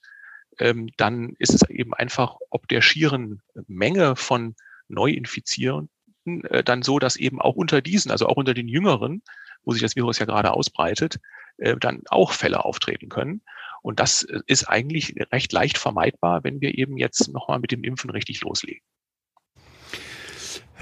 ähm, 0.59 0.89
dann 0.97 1.33
ist 1.39 1.53
es 1.53 1.67
eben 1.69 1.93
einfach 1.93 2.35
ob 2.49 2.67
der 2.67 2.81
schieren 2.81 3.41
Menge 3.67 4.15
von 4.15 4.55
Neuinfizierten 4.87 5.89
äh, 6.25 6.63
dann 6.63 6.83
so, 6.83 6.99
dass 6.99 7.15
eben 7.15 7.41
auch 7.41 7.55
unter 7.55 7.81
diesen, 7.81 8.11
also 8.11 8.27
auch 8.27 8.37
unter 8.37 8.53
den 8.53 8.67
Jüngeren, 8.67 9.23
wo 9.63 9.71
sich 9.73 9.81
das 9.81 9.95
Virus 9.95 10.19
ja 10.19 10.25
gerade 10.25 10.51
ausbreitet, 10.51 11.19
äh, 11.57 11.75
dann 11.77 12.03
auch 12.09 12.31
Fälle 12.31 12.65
auftreten 12.65 13.09
können. 13.09 13.41
Und 13.81 13.99
das 13.99 14.23
äh, 14.23 14.39
ist 14.47 14.65
eigentlich 14.65 15.15
recht 15.31 15.51
leicht 15.51 15.77
vermeidbar, 15.77 16.43
wenn 16.43 16.61
wir 16.61 16.77
eben 16.77 16.97
jetzt 16.97 17.27
nochmal 17.29 17.59
mit 17.59 17.71
dem 17.71 17.83
Impfen 17.83 18.09
richtig 18.09 18.41
loslegen. 18.41 18.83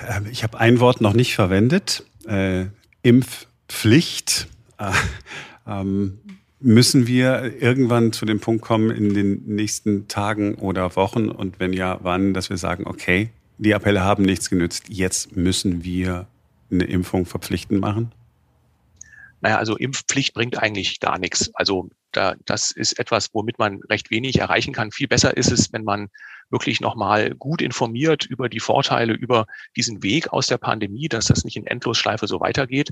Ähm, 0.07 0.27
ich 0.31 0.44
habe 0.44 0.59
ein 0.59 0.80
Wort 0.80 1.01
noch 1.01 1.13
nicht 1.13 1.36
verwendet. 1.36 2.06
Äh, 2.27 2.65
Impfpflicht. 3.01 4.48
Äh, 4.77 4.92
ähm, 5.68 6.19
müssen 6.59 7.07
wir 7.07 7.62
irgendwann 7.62 8.13
zu 8.13 8.25
dem 8.25 8.39
Punkt 8.39 8.62
kommen 8.62 8.92
in 8.92 9.13
den 9.13 9.44
nächsten 9.45 10.07
Tagen 10.07 10.56
oder 10.56 10.95
Wochen 10.95 11.30
und 11.30 11.59
wenn 11.59 11.74
ja, 11.74 12.00
wann, 12.01 12.33
dass 12.33 12.50
wir 12.50 12.57
sagen, 12.57 12.86
okay, 12.86 13.30
die 13.57 13.74
Appelle 13.74 14.01
haben 14.01 14.24
nichts 14.24 14.50
genützt, 14.50 14.86
jetzt 14.89 15.36
müssen 15.36 15.83
wir 15.83 16.27
eine 16.71 16.83
Impfung 16.83 17.25
verpflichtend 17.25 17.81
machen? 17.81 18.12
Naja, 19.42 19.57
also 19.57 19.76
Impfpflicht 19.76 20.33
bringt 20.33 20.57
eigentlich 20.59 20.99
gar 20.99 21.18
nichts. 21.18 21.52
Also 21.56 21.90
da, 22.11 22.35
das 22.45 22.71
ist 22.71 22.99
etwas, 22.99 23.30
womit 23.33 23.59
man 23.59 23.80
recht 23.89 24.11
wenig 24.11 24.39
erreichen 24.39 24.73
kann. 24.73 24.91
Viel 24.91 25.07
besser 25.07 25.35
ist 25.37 25.51
es, 25.51 25.71
wenn 25.73 25.83
man 25.83 26.09
wirklich 26.49 26.81
nochmal 26.81 27.33
gut 27.35 27.61
informiert 27.61 28.25
über 28.25 28.49
die 28.49 28.59
Vorteile, 28.59 29.13
über 29.13 29.45
diesen 29.75 30.03
Weg 30.03 30.31
aus 30.33 30.47
der 30.47 30.57
Pandemie, 30.57 31.07
dass 31.07 31.25
das 31.25 31.44
nicht 31.44 31.56
in 31.56 31.65
Endlosschleife 31.65 32.27
so 32.27 32.39
weitergeht. 32.39 32.89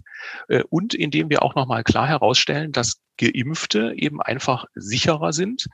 Äh, 0.47 0.63
und 0.69 0.93
indem 0.93 1.29
wir 1.29 1.43
auch 1.43 1.55
nochmal 1.55 1.83
klar 1.83 2.07
herausstellen, 2.07 2.71
dass 2.71 3.01
Geimpfte 3.17 3.93
eben 3.95 4.21
einfach 4.21 4.65
sicherer 4.75 5.33
sind, 5.33 5.65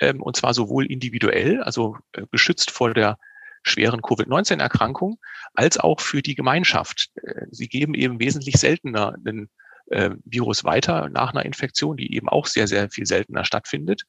ähm, 0.00 0.22
und 0.22 0.36
zwar 0.36 0.54
sowohl 0.54 0.86
individuell, 0.86 1.62
also 1.62 1.96
äh, 2.12 2.22
geschützt 2.30 2.70
vor 2.70 2.94
der 2.94 3.18
schweren 3.62 4.00
Covid-19-Erkrankung, 4.00 5.18
als 5.54 5.78
auch 5.78 6.00
für 6.00 6.22
die 6.22 6.34
Gemeinschaft. 6.34 7.10
Äh, 7.22 7.46
sie 7.50 7.68
geben 7.68 7.94
eben 7.94 8.18
wesentlich 8.18 8.56
seltener 8.56 9.14
einen 9.26 9.50
äh, 9.90 10.10
Virus 10.24 10.64
weiter 10.64 11.08
nach 11.08 11.32
einer 11.32 11.44
Infektion, 11.44 11.96
die 11.96 12.14
eben 12.14 12.28
auch 12.28 12.46
sehr, 12.46 12.66
sehr 12.66 12.90
viel 12.90 13.06
seltener 13.06 13.44
stattfindet. 13.44 14.02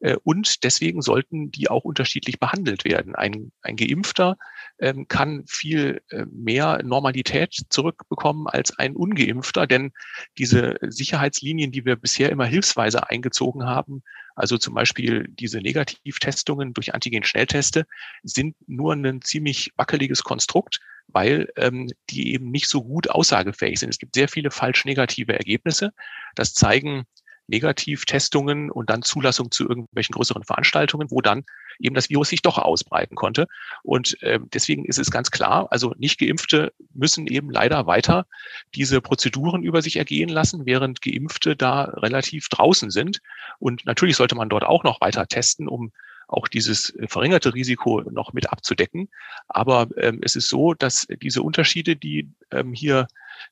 Äh, 0.00 0.16
und 0.24 0.64
deswegen 0.64 1.02
sollten 1.02 1.50
die 1.50 1.70
auch 1.70 1.84
unterschiedlich 1.84 2.38
behandelt 2.38 2.84
werden. 2.84 3.14
Ein, 3.14 3.52
ein 3.62 3.76
Geimpfter 3.76 4.36
ähm, 4.78 5.08
kann 5.08 5.44
viel 5.46 6.02
äh, 6.10 6.26
mehr 6.30 6.82
Normalität 6.82 7.62
zurückbekommen 7.68 8.46
als 8.46 8.78
ein 8.78 8.96
Ungeimpfter, 8.96 9.66
denn 9.66 9.92
diese 10.38 10.76
Sicherheitslinien, 10.82 11.72
die 11.72 11.84
wir 11.84 11.96
bisher 11.96 12.30
immer 12.30 12.46
hilfsweise 12.46 13.08
eingezogen 13.08 13.64
haben, 13.64 14.02
also 14.34 14.58
zum 14.58 14.74
Beispiel 14.74 15.28
diese 15.28 15.58
Negativtestungen 15.58 16.72
durch 16.72 16.94
Antigen-Schnellteste, 16.94 17.86
sind 18.22 18.56
nur 18.66 18.94
ein 18.94 19.20
ziemlich 19.22 19.72
wackeliges 19.76 20.24
Konstrukt 20.24 20.80
weil 21.12 21.48
ähm, 21.56 21.90
die 22.10 22.32
eben 22.32 22.50
nicht 22.50 22.68
so 22.68 22.82
gut 22.82 23.10
aussagefähig 23.10 23.78
sind. 23.78 23.90
Es 23.90 23.98
gibt 23.98 24.14
sehr 24.14 24.28
viele 24.28 24.50
falsch 24.50 24.84
negative 24.84 25.32
Ergebnisse. 25.32 25.92
Das 26.34 26.54
zeigen 26.54 27.04
Negativtestungen 27.48 28.70
und 28.70 28.90
dann 28.90 29.02
Zulassung 29.02 29.50
zu 29.50 29.68
irgendwelchen 29.68 30.14
größeren 30.14 30.44
Veranstaltungen, 30.44 31.10
wo 31.10 31.20
dann 31.20 31.44
eben 31.78 31.94
das 31.94 32.08
Virus 32.08 32.28
sich 32.28 32.42
doch 32.42 32.58
ausbreiten 32.58 33.16
konnte. 33.16 33.46
Und 33.82 34.20
äh, 34.22 34.38
deswegen 34.52 34.84
ist 34.84 34.98
es 34.98 35.10
ganz 35.10 35.30
klar, 35.30 35.68
also 35.70 35.94
nicht 35.98 36.18
geimpfte 36.18 36.72
müssen 36.94 37.26
eben 37.26 37.50
leider 37.50 37.86
weiter 37.86 38.26
diese 38.74 39.00
Prozeduren 39.00 39.62
über 39.62 39.82
sich 39.82 39.96
ergehen 39.96 40.28
lassen, 40.28 40.66
während 40.66 41.02
geimpfte 41.02 41.56
da 41.56 41.84
relativ 41.84 42.48
draußen 42.48 42.90
sind. 42.90 43.20
Und 43.58 43.84
natürlich 43.86 44.16
sollte 44.16 44.34
man 44.34 44.48
dort 44.48 44.64
auch 44.64 44.84
noch 44.84 45.00
weiter 45.00 45.26
testen, 45.26 45.68
um 45.68 45.92
auch 46.32 46.48
dieses 46.48 46.94
verringerte 47.06 47.54
Risiko 47.54 48.02
noch 48.10 48.32
mit 48.32 48.50
abzudecken. 48.50 49.08
Aber 49.48 49.88
ähm, 49.96 50.20
es 50.22 50.36
ist 50.36 50.48
so, 50.48 50.74
dass 50.74 51.06
diese 51.22 51.42
Unterschiede, 51.42 51.96
die 51.96 52.30
ähm, 52.50 52.72
hier 52.72 53.06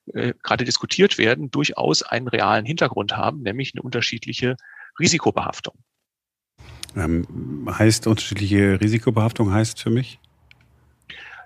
äh, 0.07 0.35
gerade 0.43 0.65
diskutiert 0.65 1.19
werden, 1.19 1.51
durchaus 1.51 2.03
einen 2.03 2.29
realen 2.29 2.65
Hintergrund 2.65 3.17
haben, 3.17 3.43
nämlich 3.43 3.75
eine 3.75 3.83
unterschiedliche 3.83 4.57
Risikobehaftung. 4.99 5.75
Ähm, 6.97 7.69
heißt 7.71 8.07
unterschiedliche 8.07 8.81
Risikobehaftung 8.81 9.53
heißt 9.53 9.81
für 9.81 9.91
mich? 9.91 10.19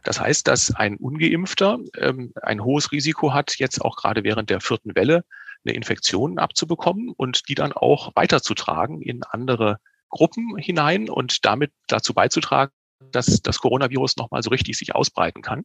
Das 0.05 0.21
heißt, 0.21 0.47
dass 0.47 0.75
ein 0.75 0.97
ungeimpfter 0.97 1.79
ähm, 1.97 2.33
ein 2.43 2.63
hohes 2.63 2.93
Risiko 2.93 3.33
hat, 3.33 3.57
jetzt 3.59 3.81
auch 3.81 3.97
gerade 3.97 4.23
während 4.23 4.51
der 4.51 4.61
vierten 4.61 4.95
Welle 4.95 5.25
eine 5.65 5.75
Infektion 5.75 6.39
abzubekommen 6.39 7.13
und 7.17 7.49
die 7.49 7.55
dann 7.55 7.73
auch 7.73 8.13
weiterzutragen 8.15 9.01
in 9.01 9.23
andere 9.23 9.79
Gruppen 10.15 10.57
hinein 10.57 11.11
und 11.11 11.45
damit 11.45 11.73
dazu 11.89 12.15
beizutragen, 12.15 12.73
dass 13.11 13.43
das 13.43 13.59
Coronavirus 13.59 14.17
nochmal 14.17 14.45
so 14.45 14.51
richtig 14.51 14.79
sich 14.79 14.95
ausbreiten 14.95 15.43
kann. 15.43 15.65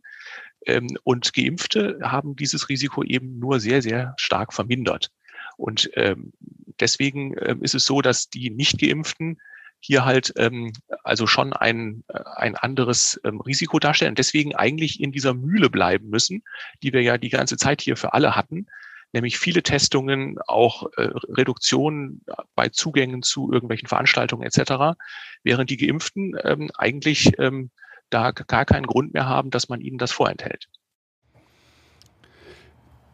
Ähm, 0.66 0.88
und 1.04 1.34
Geimpfte 1.34 2.00
haben 2.02 2.36
dieses 2.36 2.68
Risiko 2.68 3.04
eben 3.04 3.38
nur 3.38 3.60
sehr, 3.60 3.84
sehr 3.84 4.16
stark 4.18 4.52
vermindert. 4.52 5.12
Und 5.56 5.92
ähm, 5.94 6.34
deswegen 6.80 7.36
ähm, 7.40 7.62
ist 7.62 7.76
es 7.76 7.86
so, 7.86 8.02
dass 8.02 8.30
die 8.32 8.50
Nicht-Geimpften 8.50 9.40
hier 9.80 10.04
halt 10.04 10.34
ähm, 10.38 10.74
also 11.04 11.28
schon 11.28 11.54
ein, 11.54 12.04
äh, 12.08 12.20
ein 12.36 12.56
anderes 12.56 13.22
Risiko 13.24 13.78
darstellen 13.78 14.16
deswegen 14.16 14.56
eigentlich 14.56 15.00
in 15.00 15.12
dieser 15.12 15.36
Mühle 15.36 15.70
bleiben 15.70 16.10
müssen, 16.10 16.44
die 16.82 16.92
wir 16.92 17.04
ja 17.04 17.20
die 17.20 17.30
ganze 17.30 17.56
Zeit 17.56 17.82
hier 17.82 17.98
für 17.98 18.14
alle 18.14 18.36
hatten, 18.36 18.66
nämlich 19.14 19.40
viele 19.40 19.64
Testungen, 19.64 20.38
auch 20.48 20.92
äh, 20.98 21.10
Reduktionen 21.30 22.22
bei 22.56 22.70
Zugängen 22.70 23.24
zu 23.24 23.52
irgendwelchen 23.52 23.88
Veranstaltungen 23.88 24.44
etc., 24.44 24.98
während 25.44 25.70
die 25.70 25.78
Geimpften 25.78 26.36
ähm, 26.44 26.70
eigentlich 26.78 27.32
ähm, 27.40 27.72
da 28.10 28.32
gar 28.32 28.66
keinen 28.66 28.86
Grund 28.86 29.14
mehr 29.14 29.28
haben, 29.28 29.52
dass 29.52 29.70
man 29.70 29.82
ihnen 29.82 29.98
das 29.98 30.12
vorenthält. 30.12 30.68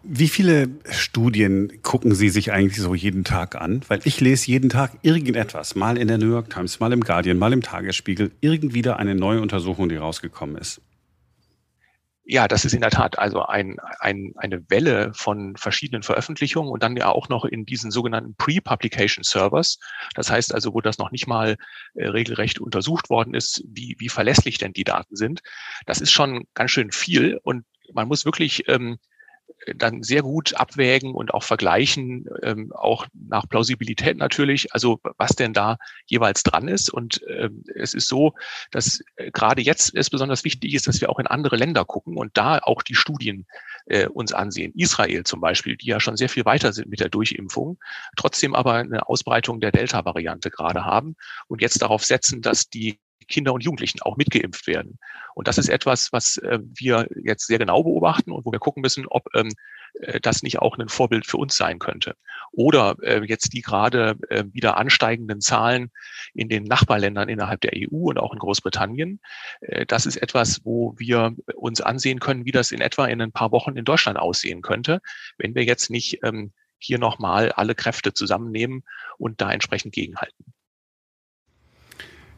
Wie 0.07 0.27
viele 0.27 0.69
Studien 0.91 1.81
gucken 1.81 2.13
Sie 2.13 2.29
sich 2.29 2.51
eigentlich 2.51 2.79
so 2.79 2.93
jeden 2.93 3.23
Tag 3.23 3.55
an? 3.55 3.81
Weil 3.87 4.01
ich 4.03 4.21
lese 4.21 4.51
jeden 4.51 4.69
Tag 4.69 4.91
irgendetwas, 5.01 5.73
mal 5.73 5.97
in 5.97 6.07
der 6.07 6.19
New 6.19 6.29
York 6.29 6.51
Times, 6.51 6.79
mal 6.79 6.93
im 6.93 7.01
Guardian, 7.01 7.39
mal 7.39 7.51
im 7.53 7.63
Tagesspiegel, 7.63 8.31
irgendwie 8.39 8.83
da 8.83 8.97
eine 8.97 9.15
neue 9.15 9.41
Untersuchung, 9.41 9.89
die 9.89 9.95
rausgekommen 9.95 10.57
ist. 10.57 10.79
Ja, 12.27 12.47
das 12.47 12.65
ist 12.65 12.73
in 12.73 12.81
der 12.81 12.89
Tat 12.89 13.19
also 13.19 13.43
ein, 13.43 13.77
ein, 13.99 14.33
eine 14.37 14.67
Welle 14.67 15.11
von 15.13 15.55
verschiedenen 15.57 16.01
Veröffentlichungen 16.01 16.71
und 16.71 16.81
dann 16.81 16.97
ja 16.97 17.09
auch 17.09 17.29
noch 17.29 17.45
in 17.45 17.67
diesen 17.67 17.91
sogenannten 17.91 18.35
Pre-Publication 18.35 19.23
Servers. 19.23 19.77
Das 20.15 20.31
heißt 20.31 20.51
also, 20.51 20.73
wo 20.73 20.81
das 20.81 20.97
noch 20.97 21.11
nicht 21.11 21.27
mal 21.27 21.55
äh, 21.93 22.07
regelrecht 22.07 22.59
untersucht 22.59 23.11
worden 23.11 23.35
ist, 23.35 23.63
wie, 23.67 23.95
wie 23.99 24.09
verlässlich 24.09 24.57
denn 24.57 24.73
die 24.73 24.83
Daten 24.83 25.15
sind. 25.15 25.41
Das 25.85 26.01
ist 26.01 26.11
schon 26.11 26.45
ganz 26.55 26.71
schön 26.71 26.91
viel 26.91 27.39
und 27.43 27.63
man 27.93 28.07
muss 28.07 28.25
wirklich 28.25 28.67
ähm, 28.69 28.97
dann 29.75 30.03
sehr 30.03 30.21
gut 30.21 30.53
abwägen 30.55 31.13
und 31.13 31.33
auch 31.33 31.43
vergleichen, 31.43 32.25
ähm, 32.43 32.71
auch 32.73 33.07
nach 33.13 33.47
Plausibilität 33.49 34.17
natürlich, 34.17 34.73
also 34.73 34.99
was 35.17 35.31
denn 35.31 35.53
da 35.53 35.77
jeweils 36.05 36.43
dran 36.43 36.67
ist. 36.67 36.91
Und 36.91 37.21
ähm, 37.27 37.63
es 37.75 37.93
ist 37.93 38.07
so, 38.07 38.33
dass 38.71 39.01
äh, 39.15 39.31
gerade 39.31 39.61
jetzt 39.61 39.95
es 39.95 40.09
besonders 40.09 40.43
wichtig 40.43 40.73
ist, 40.73 40.87
dass 40.87 41.01
wir 41.01 41.09
auch 41.09 41.19
in 41.19 41.27
andere 41.27 41.55
Länder 41.55 41.85
gucken 41.85 42.17
und 42.17 42.37
da 42.37 42.59
auch 42.59 42.83
die 42.83 42.95
Studien 42.95 43.45
äh, 43.87 44.07
uns 44.07 44.33
ansehen. 44.33 44.73
Israel 44.75 45.23
zum 45.23 45.41
Beispiel, 45.41 45.77
die 45.77 45.87
ja 45.87 45.99
schon 45.99 46.17
sehr 46.17 46.29
viel 46.29 46.45
weiter 46.45 46.73
sind 46.73 46.89
mit 46.89 46.99
der 46.99 47.09
Durchimpfung, 47.09 47.77
trotzdem 48.15 48.55
aber 48.55 48.75
eine 48.75 49.07
Ausbreitung 49.07 49.59
der 49.59 49.71
Delta-Variante 49.71 50.51
gerade 50.51 50.85
haben 50.85 51.15
und 51.47 51.61
jetzt 51.61 51.81
darauf 51.81 52.03
setzen, 52.03 52.41
dass 52.41 52.69
die 52.69 52.99
Kinder 53.27 53.53
und 53.53 53.63
Jugendlichen 53.63 54.01
auch 54.01 54.17
mitgeimpft 54.17 54.67
werden. 54.67 54.99
Und 55.33 55.47
das 55.47 55.57
ist 55.57 55.69
etwas, 55.69 56.13
was 56.13 56.37
äh, 56.37 56.59
wir 56.61 57.07
jetzt 57.23 57.47
sehr 57.47 57.57
genau 57.57 57.83
beobachten 57.83 58.31
und 58.31 58.45
wo 58.45 58.51
wir 58.51 58.59
gucken 58.59 58.81
müssen, 58.81 59.05
ob 59.07 59.27
ähm, 59.35 59.51
äh, 60.01 60.19
das 60.19 60.43
nicht 60.43 60.59
auch 60.59 60.77
ein 60.77 60.89
Vorbild 60.89 61.25
für 61.25 61.37
uns 61.37 61.55
sein 61.55 61.79
könnte. 61.79 62.15
Oder 62.51 62.95
äh, 63.01 63.23
jetzt 63.25 63.53
die 63.53 63.61
gerade 63.61 64.17
äh, 64.29 64.43
wieder 64.51 64.77
ansteigenden 64.77 65.41
Zahlen 65.41 65.91
in 66.33 66.49
den 66.49 66.63
Nachbarländern 66.63 67.29
innerhalb 67.29 67.61
der 67.61 67.71
EU 67.75 68.09
und 68.09 68.19
auch 68.19 68.33
in 68.33 68.39
Großbritannien. 68.39 69.19
Äh, 69.61 69.85
das 69.85 70.05
ist 70.05 70.17
etwas, 70.17 70.61
wo 70.63 70.93
wir 70.97 71.35
uns 71.55 71.81
ansehen 71.81 72.19
können, 72.19 72.45
wie 72.45 72.51
das 72.51 72.71
in 72.71 72.81
etwa 72.81 73.07
in 73.07 73.21
ein 73.21 73.31
paar 73.31 73.51
Wochen 73.51 73.77
in 73.77 73.85
Deutschland 73.85 74.19
aussehen 74.19 74.61
könnte, 74.61 75.01
wenn 75.37 75.55
wir 75.55 75.63
jetzt 75.63 75.89
nicht 75.89 76.19
ähm, 76.23 76.53
hier 76.77 76.99
nochmal 76.99 77.51
alle 77.51 77.75
Kräfte 77.75 78.13
zusammennehmen 78.13 78.83
und 79.17 79.41
da 79.41 79.51
entsprechend 79.51 79.93
gegenhalten. 79.93 80.54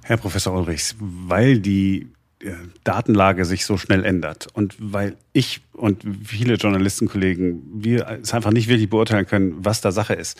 Herr 0.08 0.16
Professor 0.16 0.54
Ulrichs, 0.54 0.96
weil 1.00 1.60
die 1.60 2.08
äh, 2.42 2.54
Datenlage 2.86 3.44
sich 3.44 3.66
so 3.66 3.78
schnell 3.78 4.06
ändert 4.06 4.48
und 4.54 4.78
weil 4.80 5.18
ich 5.34 5.60
und 5.74 6.06
viele 6.24 6.54
Journalistenkollegen 6.54 7.84
wir 7.84 8.08
es 8.22 8.34
einfach 8.34 8.52
nicht 8.52 8.70
wirklich 8.70 8.90
beurteilen 8.90 9.26
können, 9.26 9.58
was 9.60 9.82
da 9.82 9.92
Sache 9.92 10.14
ist. 10.14 10.40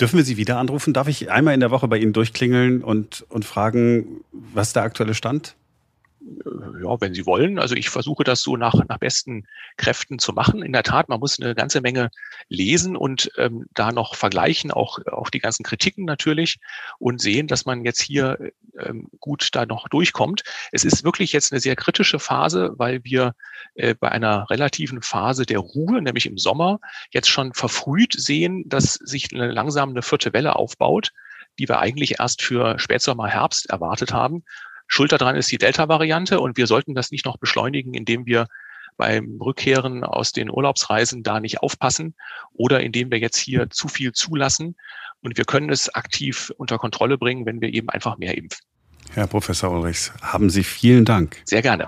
Dürfen 0.00 0.16
wir 0.16 0.24
Sie 0.24 0.36
wieder 0.36 0.58
anrufen? 0.58 0.92
Darf 0.92 1.06
ich 1.06 1.30
einmal 1.30 1.54
in 1.54 1.60
der 1.60 1.70
Woche 1.70 1.86
bei 1.86 1.98
Ihnen 1.98 2.12
durchklingeln 2.12 2.82
und, 2.82 3.24
und 3.28 3.44
fragen, 3.44 4.24
was 4.32 4.72
der 4.72 4.82
aktuelle 4.82 5.14
Stand? 5.14 5.54
Ja, 6.82 7.00
wenn 7.00 7.14
Sie 7.14 7.26
wollen. 7.26 7.58
Also 7.58 7.74
ich 7.74 7.88
versuche 7.88 8.24
das 8.24 8.40
so 8.40 8.56
nach, 8.56 8.74
nach 8.88 8.98
besten 8.98 9.46
Kräften 9.76 10.18
zu 10.18 10.32
machen. 10.32 10.62
In 10.62 10.72
der 10.72 10.82
Tat, 10.82 11.08
man 11.08 11.20
muss 11.20 11.40
eine 11.40 11.54
ganze 11.54 11.80
Menge 11.80 12.10
lesen 12.48 12.96
und 12.96 13.30
ähm, 13.36 13.66
da 13.74 13.92
noch 13.92 14.14
vergleichen, 14.14 14.70
auch, 14.70 14.98
auch 15.06 15.30
die 15.30 15.38
ganzen 15.38 15.62
Kritiken 15.62 16.04
natürlich 16.04 16.58
und 16.98 17.20
sehen, 17.20 17.46
dass 17.46 17.64
man 17.64 17.84
jetzt 17.84 18.00
hier 18.00 18.38
ähm, 18.78 19.08
gut 19.20 19.50
da 19.52 19.66
noch 19.66 19.88
durchkommt. 19.88 20.42
Es 20.72 20.84
ist 20.84 21.04
wirklich 21.04 21.32
jetzt 21.32 21.52
eine 21.52 21.60
sehr 21.60 21.76
kritische 21.76 22.18
Phase, 22.18 22.72
weil 22.76 23.04
wir 23.04 23.34
äh, 23.74 23.94
bei 23.94 24.10
einer 24.10 24.50
relativen 24.50 25.02
Phase 25.02 25.46
der 25.46 25.58
Ruhe, 25.58 26.02
nämlich 26.02 26.26
im 26.26 26.38
Sommer, 26.38 26.80
jetzt 27.10 27.28
schon 27.28 27.54
verfrüht 27.54 28.14
sehen, 28.18 28.64
dass 28.68 28.94
sich 28.94 29.28
eine 29.32 29.50
langsam 29.50 29.90
eine 29.90 30.02
vierte 30.02 30.32
Welle 30.32 30.56
aufbaut 30.56 31.12
die 31.58 31.68
wir 31.70 31.78
eigentlich 31.78 32.20
erst 32.20 32.42
für 32.42 32.78
Spätsommer, 32.78 33.28
Herbst 33.28 33.70
erwartet 33.70 34.12
haben. 34.12 34.44
Schuld 34.86 35.12
daran 35.12 35.36
ist 35.36 35.50
die 35.50 35.58
Delta-Variante 35.58 36.40
und 36.40 36.56
wir 36.56 36.66
sollten 36.66 36.94
das 36.94 37.10
nicht 37.10 37.24
noch 37.24 37.38
beschleunigen, 37.38 37.94
indem 37.94 38.26
wir 38.26 38.46
beim 38.96 39.38
Rückkehren 39.40 40.04
aus 40.04 40.32
den 40.32 40.50
Urlaubsreisen 40.50 41.22
da 41.22 41.40
nicht 41.40 41.60
aufpassen 41.60 42.14
oder 42.54 42.80
indem 42.80 43.10
wir 43.10 43.18
jetzt 43.18 43.36
hier 43.36 43.68
zu 43.70 43.88
viel 43.88 44.12
zulassen. 44.12 44.76
Und 45.22 45.36
wir 45.36 45.44
können 45.44 45.70
es 45.70 45.94
aktiv 45.94 46.52
unter 46.56 46.78
Kontrolle 46.78 47.18
bringen, 47.18 47.46
wenn 47.46 47.60
wir 47.60 47.72
eben 47.72 47.90
einfach 47.90 48.16
mehr 48.16 48.36
impfen. 48.36 48.60
Herr 49.12 49.26
Professor 49.26 49.70
Ulrichs, 49.70 50.12
haben 50.20 50.50
Sie 50.50 50.64
vielen 50.64 51.04
Dank. 51.04 51.42
Sehr 51.44 51.62
gerne. 51.62 51.86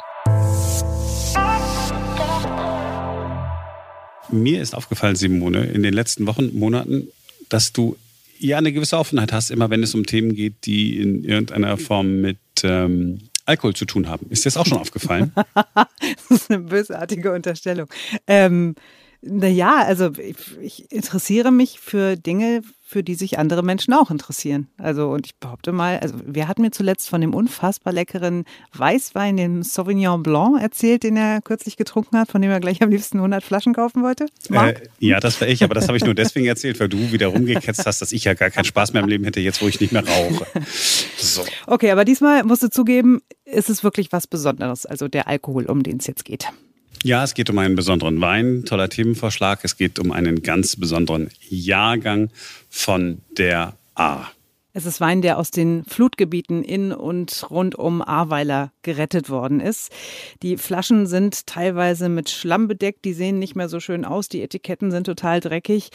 Mir 4.31 4.61
ist 4.61 4.75
aufgefallen, 4.75 5.17
Simone, 5.17 5.65
in 5.65 5.83
den 5.83 5.95
letzten 5.95 6.27
Wochen, 6.27 6.59
Monaten, 6.59 7.09
dass 7.49 7.73
du 7.73 7.97
ja 8.39 8.59
eine 8.59 8.73
gewisse 8.73 8.99
Offenheit 8.99 9.33
hast, 9.33 9.51
immer 9.51 9.71
wenn 9.71 9.83
es 9.83 9.95
um 9.95 10.07
Themen 10.07 10.35
geht, 10.35 10.55
die 10.65 10.99
in 10.99 11.25
irgendeiner 11.25 11.77
Form 11.77 12.21
mit 12.21 12.39
ähm, 12.63 13.19
Alkohol 13.47 13.75
zu 13.75 13.85
tun 13.85 14.09
haben. 14.09 14.27
Ist 14.31 14.45
dir 14.45 14.49
das 14.51 14.57
auch 14.57 14.67
schon 14.67 14.79
aufgefallen? 14.79 15.33
das 15.55 16.31
ist 16.31 16.51
eine 16.51 16.61
bösartige 16.61 17.33
Unterstellung. 17.33 17.89
Ähm, 18.27 18.75
naja, 19.21 19.83
also 19.85 20.11
ich, 20.17 20.37
ich 20.61 20.93
interessiere 20.93 21.51
mich 21.51 21.81
für 21.81 22.17
Dinge, 22.17 22.63
für 22.85 23.03
die 23.03 23.17
sich 23.17 23.39
andere 23.39 23.63
Menschen 23.63 23.93
auch 23.93 24.11
interessieren. 24.11 24.69
Also, 24.79 25.11
und 25.11 25.27
ich 25.27 25.37
behaupte 25.37 25.73
mal, 25.73 25.99
also 25.99 26.15
wer 26.25 26.47
hat 26.49 26.59
mir 26.59 26.71
zuletzt 26.71 27.09
von 27.09 27.21
dem 27.21 27.35
unfassbar 27.35 27.93
leckeren 27.93 28.45
Weißwein, 28.73 29.37
den 29.37 29.63
Sauvignon 29.63 30.23
Blanc, 30.23 30.63
erzählt, 30.63 31.03
den 31.03 31.17
er 31.17 31.43
kürzlich 31.43 31.77
getrunken 31.77 32.17
hat, 32.17 32.31
von 32.31 32.41
dem 32.41 32.51
er 32.51 32.61
gleich 32.61 32.81
am 32.81 32.91
liebsten 32.91 33.19
100 33.19 33.43
Flaschen 33.43 33.75
kaufen 33.75 34.03
wollte? 34.03 34.27
Äh, 34.51 34.75
ja, 35.01 35.19
das 35.21 35.41
war 35.41 35.49
ich, 35.49 35.65
aber 35.65 35.75
das 35.75 35.89
habe 35.89 35.99
ich 35.99 36.05
nur 36.05 36.15
deswegen 36.15 36.47
erzählt, 36.47 36.79
weil 36.79 36.89
du 36.89 37.13
wieder 37.13 37.27
rumgeketzt 37.27 37.85
hast, 37.85 38.01
dass 38.01 38.13
ich 38.13 38.25
ja 38.25 38.35
gar 38.35 38.51
keinen 38.51 38.65
Spaß 38.65 38.93
mehr 38.93 39.03
im 39.03 39.09
Leben 39.09 39.25
hätte, 39.25 39.41
jetzt 39.41 39.61
wo 39.61 39.67
ich 39.67 39.81
nicht 39.81 39.93
mehr 39.93 40.07
rauche. 40.07 40.47
So. 41.19 41.45
Okay, 41.67 41.91
aber 41.91 42.05
diesmal 42.05 42.45
musst 42.45 42.63
du 42.63 42.71
zugeben, 42.71 43.21
ist 43.45 43.69
es 43.69 43.83
wirklich 43.83 44.13
was 44.13 44.29
Besonderes, 44.29 44.87
also 44.87 45.09
der 45.09 45.27
Alkohol, 45.27 45.67
um 45.67 45.83
den 45.83 45.99
es 45.99 46.07
jetzt 46.07 46.25
geht. 46.25 46.49
Ja, 47.05 47.23
es 47.23 47.35
geht 47.35 47.49
um 47.49 47.59
einen 47.59 47.77
besonderen 47.77 48.21
Wein, 48.21 48.65
toller 48.65 48.89
Themenvorschlag. 48.89 49.61
Es 49.63 49.77
geht 49.77 49.99
um 49.99 50.11
einen 50.11 50.43
ganz 50.43 50.77
besonderen 50.77 51.31
Jahrgang 51.49 52.31
von 52.69 53.21
der 53.37 53.75
A. 53.95 54.27
Es 54.79 54.87
ist 54.87 55.01
Wein, 55.01 55.23
der 55.23 55.39
aus 55.39 55.51
den 55.51 55.83
Flutgebieten 55.83 56.63
in 56.63 56.93
und 56.93 57.51
rund 57.51 57.75
um 57.75 58.01
Ahrweiler 58.01 58.71
gerettet 58.83 59.29
worden 59.29 59.59
ist. 59.59 59.91
Die 60.41 60.57
Flaschen 60.57 61.09
sind 61.09 61.49
teilweise 61.49 62.09
mit 62.09 62.31
Schlamm 62.31 62.69
bedeckt, 62.69 63.05
die 63.05 63.13
sehen 63.13 63.41
nicht 63.41 63.57
mehr 63.57 63.69
so 63.69 63.81
schön 63.81 64.05
aus, 64.05 64.29
die 64.29 64.41
Etiketten 64.41 64.93
sind 64.93 65.03
total 65.03 65.41
dreckig, 65.41 65.91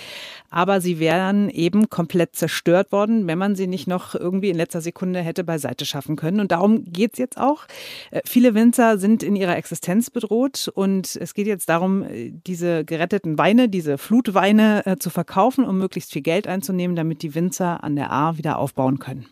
aber 0.49 0.81
sie 0.81 0.99
wären 0.99 1.49
eben 1.49 1.89
komplett 1.89 2.35
zerstört 2.35 2.91
worden, 2.91 3.25
wenn 3.25 3.37
man 3.37 3.55
sie 3.55 3.67
nicht 3.67 3.87
noch 3.87 4.15
irgendwie 4.15 4.49
in 4.49 4.57
letzter 4.57 4.81
Sekunde 4.81 5.21
hätte 5.21 5.45
beiseite 5.45 5.85
schaffen 5.85 6.17
können. 6.17 6.41
Und 6.41 6.51
darum 6.51 6.83
geht 6.83 7.13
es 7.13 7.19
jetzt 7.19 7.37
auch. 7.37 7.63
Äh, 8.11 8.19
viele 8.25 8.53
Winzer 8.53 8.97
sind 8.97 9.23
in 9.23 9.37
ihrer 9.37 9.55
Existenz 9.55 10.09
bedroht 10.09 10.69
und 10.75 11.15
es 11.15 11.33
geht 11.33 11.47
jetzt 11.47 11.69
darum, 11.69 12.03
äh, 12.03 12.33
diese 12.45 12.83
geretteten 12.83 13.37
Weine, 13.37 13.69
diese 13.69 13.97
Flutweine 13.97 14.85
äh, 14.85 14.97
zu 14.97 15.09
verkaufen, 15.09 15.63
um 15.63 15.77
möglichst 15.77 16.11
viel 16.11 16.21
Geld 16.21 16.47
einzunehmen, 16.47 16.97
damit 16.97 17.21
die 17.21 17.33
Winzer 17.33 17.81
an 17.81 17.95
der 17.95 18.11
Ahr 18.11 18.37
wieder 18.37 18.59
auf 18.59 18.72
aufbauen 18.73 18.99
können. 18.99 19.25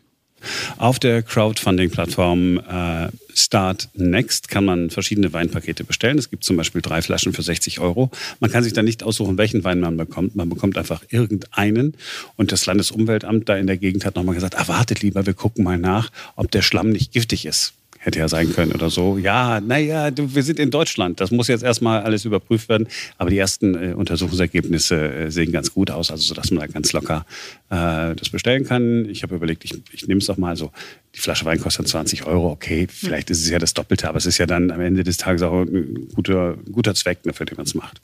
Auf 0.77 0.97
der 0.97 1.21
Crowdfunding-Plattform 1.21 2.57
äh, 2.57 3.09
Start 3.35 3.89
Next 3.93 4.47
kann 4.47 4.65
man 4.65 4.89
verschiedene 4.89 5.33
Weinpakete 5.33 5.83
bestellen. 5.83 6.17
Es 6.17 6.31
gibt 6.31 6.43
zum 6.43 6.57
Beispiel 6.57 6.81
drei 6.81 7.03
Flaschen 7.03 7.33
für 7.33 7.43
60 7.43 7.79
Euro. 7.79 8.09
Man 8.39 8.49
kann 8.49 8.63
sich 8.63 8.73
dann 8.73 8.85
nicht 8.85 9.03
aussuchen, 9.03 9.37
welchen 9.37 9.63
Wein 9.63 9.79
man 9.79 9.97
bekommt. 9.97 10.35
Man 10.35 10.49
bekommt 10.49 10.79
einfach 10.79 11.03
irgendeinen. 11.09 11.95
Und 12.37 12.51
das 12.51 12.65
Landesumweltamt 12.65 13.49
da 13.49 13.55
in 13.55 13.67
der 13.67 13.77
Gegend 13.77 14.03
hat 14.03 14.15
nochmal 14.15 14.33
gesagt, 14.33 14.55
erwartet 14.55 15.03
lieber, 15.03 15.27
wir 15.27 15.35
gucken 15.35 15.63
mal 15.63 15.77
nach, 15.77 16.09
ob 16.35 16.49
der 16.49 16.63
Schlamm 16.63 16.89
nicht 16.89 17.11
giftig 17.11 17.45
ist 17.45 17.75
hätte 18.03 18.17
ja 18.17 18.27
sein 18.27 18.51
können 18.51 18.71
oder 18.71 18.89
so. 18.89 19.19
Ja, 19.19 19.61
naja, 19.61 20.09
wir 20.15 20.41
sind 20.41 20.59
in 20.59 20.71
Deutschland. 20.71 21.21
Das 21.21 21.29
muss 21.29 21.47
jetzt 21.47 21.63
erstmal 21.63 22.01
alles 22.01 22.25
überprüft 22.25 22.67
werden. 22.67 22.87
Aber 23.19 23.29
die 23.29 23.37
ersten 23.37 23.75
äh, 23.75 23.93
Untersuchungsergebnisse 23.93 24.95
äh, 24.95 25.31
sehen 25.31 25.51
ganz 25.51 25.71
gut 25.71 25.91
aus, 25.91 26.09
also 26.09 26.23
sodass 26.23 26.49
man 26.49 26.61
da 26.61 26.67
ganz 26.67 26.93
locker 26.93 27.27
äh, 27.69 28.15
das 28.15 28.29
bestellen 28.31 28.65
kann. 28.65 29.07
Ich 29.07 29.21
habe 29.21 29.35
überlegt, 29.35 29.63
ich, 29.65 29.75
ich 29.91 30.07
nehme 30.07 30.19
es 30.19 30.25
doch 30.25 30.37
mal 30.37 30.55
so. 30.55 30.71
Die 31.13 31.19
Flasche 31.19 31.45
Wein 31.45 31.61
kostet 31.61 31.87
20 31.87 32.25
Euro. 32.25 32.49
Okay, 32.49 32.87
vielleicht 32.89 33.29
ist 33.29 33.43
es 33.43 33.49
ja 33.51 33.59
das 33.59 33.75
Doppelte, 33.75 34.09
aber 34.09 34.17
es 34.17 34.25
ist 34.25 34.39
ja 34.39 34.47
dann 34.47 34.71
am 34.71 34.81
Ende 34.81 35.03
des 35.03 35.17
Tages 35.17 35.43
auch 35.43 35.61
ein 35.61 36.07
guter, 36.15 36.57
guter 36.71 36.95
Zweck, 36.95 37.23
ne, 37.27 37.33
für 37.33 37.45
den 37.45 37.55
man 37.57 37.67
es 37.67 37.75
macht. 37.75 38.01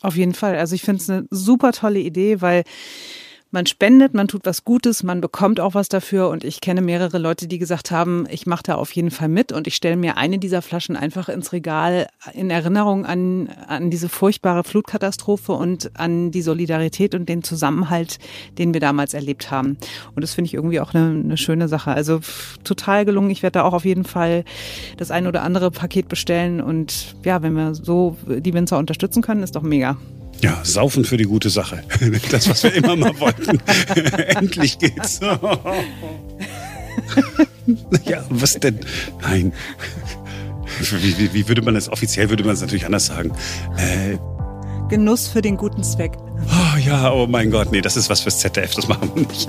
Auf 0.00 0.16
jeden 0.16 0.34
Fall. 0.34 0.56
Also 0.56 0.74
ich 0.74 0.82
finde 0.82 1.02
es 1.02 1.08
eine 1.08 1.26
super 1.30 1.70
tolle 1.70 2.00
Idee, 2.00 2.40
weil 2.40 2.64
man 3.52 3.64
spendet, 3.66 4.12
man 4.12 4.26
tut 4.26 4.44
was 4.44 4.64
Gutes, 4.64 5.02
man 5.02 5.20
bekommt 5.20 5.60
auch 5.60 5.74
was 5.74 5.88
dafür. 5.88 6.28
Und 6.28 6.44
ich 6.44 6.60
kenne 6.60 6.82
mehrere 6.82 7.18
Leute, 7.18 7.46
die 7.46 7.58
gesagt 7.58 7.90
haben, 7.90 8.26
ich 8.28 8.46
mache 8.46 8.64
da 8.64 8.74
auf 8.74 8.92
jeden 8.92 9.10
Fall 9.10 9.28
mit 9.28 9.52
und 9.52 9.66
ich 9.66 9.76
stelle 9.76 9.96
mir 9.96 10.16
eine 10.16 10.38
dieser 10.38 10.62
Flaschen 10.62 10.96
einfach 10.96 11.28
ins 11.28 11.52
Regal 11.52 12.08
in 12.34 12.50
Erinnerung 12.50 13.06
an, 13.06 13.48
an 13.68 13.90
diese 13.90 14.08
furchtbare 14.08 14.64
Flutkatastrophe 14.64 15.52
und 15.52 15.92
an 15.98 16.32
die 16.32 16.42
Solidarität 16.42 17.14
und 17.14 17.28
den 17.28 17.44
Zusammenhalt, 17.44 18.18
den 18.58 18.74
wir 18.74 18.80
damals 18.80 19.14
erlebt 19.14 19.50
haben. 19.50 19.78
Und 20.14 20.22
das 20.22 20.34
finde 20.34 20.46
ich 20.46 20.54
irgendwie 20.54 20.80
auch 20.80 20.92
eine, 20.92 21.20
eine 21.20 21.36
schöne 21.36 21.68
Sache. 21.68 21.92
Also 21.92 22.20
total 22.64 23.04
gelungen. 23.04 23.30
Ich 23.30 23.42
werde 23.42 23.60
da 23.60 23.62
auch 23.62 23.74
auf 23.74 23.84
jeden 23.84 24.04
Fall 24.04 24.44
das 24.96 25.10
ein 25.10 25.26
oder 25.26 25.42
andere 25.42 25.70
Paket 25.70 26.08
bestellen. 26.08 26.60
Und 26.60 27.14
ja, 27.24 27.42
wenn 27.42 27.54
wir 27.54 27.74
so 27.74 28.16
die 28.26 28.54
Winzer 28.54 28.78
unterstützen 28.78 29.22
können, 29.22 29.42
ist 29.42 29.54
doch 29.54 29.62
mega. 29.62 29.96
Ja, 30.42 30.60
saufen 30.64 31.04
für 31.04 31.16
die 31.16 31.24
gute 31.24 31.50
Sache. 31.50 31.82
Das, 32.30 32.48
was 32.48 32.62
wir 32.62 32.74
immer 32.74 32.96
mal 32.96 33.18
wollten. 33.20 33.60
Endlich 34.28 34.78
geht's. 34.78 35.20
ja, 38.04 38.24
was 38.28 38.54
denn? 38.54 38.80
Nein. 39.22 39.52
Wie, 40.80 41.18
wie, 41.18 41.32
wie, 41.34 41.48
würde 41.48 41.62
man 41.62 41.74
das 41.74 41.88
offiziell 41.88 42.28
würde 42.30 42.44
man 42.44 42.54
es 42.54 42.60
natürlich 42.60 42.84
anders 42.84 43.06
sagen? 43.06 43.32
Äh, 43.76 44.18
Genuss 44.88 45.28
für 45.28 45.42
den 45.42 45.56
guten 45.56 45.82
Zweck. 45.82 46.12
Oh 46.48 46.78
ja, 46.78 47.12
oh 47.12 47.26
mein 47.26 47.50
Gott, 47.50 47.72
nee, 47.72 47.80
das 47.80 47.96
ist 47.96 48.10
was 48.10 48.20
fürs 48.20 48.38
ZDF, 48.38 48.74
das 48.74 48.88
machen 48.88 49.10
wir 49.14 49.22
nicht. 49.22 49.48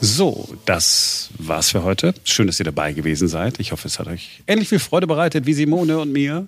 So, 0.00 0.48
das 0.66 1.30
war's 1.38 1.70
für 1.70 1.82
heute. 1.82 2.14
Schön, 2.24 2.46
dass 2.46 2.58
ihr 2.58 2.64
dabei 2.64 2.92
gewesen 2.92 3.28
seid. 3.28 3.58
Ich 3.60 3.72
hoffe, 3.72 3.88
es 3.88 3.98
hat 3.98 4.06
euch 4.06 4.42
ähnlich 4.46 4.68
viel 4.68 4.78
Freude 4.78 5.06
bereitet 5.06 5.46
wie 5.46 5.54
Simone 5.54 5.98
und 5.98 6.12
mir. 6.12 6.46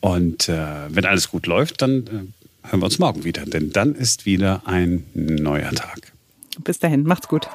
Und 0.00 0.48
äh, 0.48 0.64
wenn 0.88 1.04
alles 1.04 1.28
gut 1.28 1.46
läuft, 1.46 1.82
dann 1.82 2.06
äh, 2.06 2.68
hören 2.68 2.80
wir 2.80 2.84
uns 2.84 2.98
morgen 2.98 3.24
wieder, 3.24 3.44
denn 3.44 3.72
dann 3.72 3.94
ist 3.94 4.26
wieder 4.26 4.62
ein 4.66 5.04
neuer 5.14 5.70
Tag. 5.72 6.12
Bis 6.64 6.78
dahin, 6.78 7.04
macht's 7.04 7.28
gut. 7.28 7.48